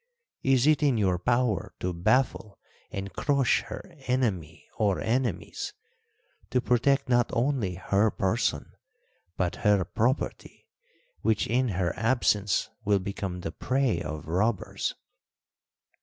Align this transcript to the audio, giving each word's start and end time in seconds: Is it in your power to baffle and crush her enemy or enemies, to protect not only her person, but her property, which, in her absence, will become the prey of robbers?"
Is 0.41 0.65
it 0.65 0.81
in 0.81 0.97
your 0.97 1.19
power 1.19 1.75
to 1.79 1.93
baffle 1.93 2.57
and 2.89 3.13
crush 3.13 3.61
her 3.61 3.93
enemy 4.07 4.67
or 4.79 4.99
enemies, 4.99 5.73
to 6.49 6.59
protect 6.59 7.07
not 7.07 7.29
only 7.33 7.75
her 7.75 8.09
person, 8.09 8.71
but 9.37 9.57
her 9.57 9.85
property, 9.85 10.65
which, 11.21 11.45
in 11.45 11.67
her 11.77 11.95
absence, 11.95 12.71
will 12.83 12.97
become 12.97 13.41
the 13.41 13.51
prey 13.51 14.01
of 14.01 14.25
robbers?" 14.27 14.95